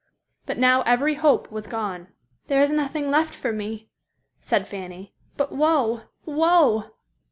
But 0.47 0.57
now 0.57 0.81
every 0.81 1.13
hope 1.13 1.51
was 1.51 1.67
gone. 1.67 2.07
"There 2.47 2.59
is 2.59 2.71
nothing 2.71 3.11
left 3.11 3.35
for 3.35 3.51
me," 3.53 3.91
said 4.39 4.67
Fanny, 4.67 5.13
"but 5.37 5.51
woe, 5.51 6.01
woe!" 6.25 6.85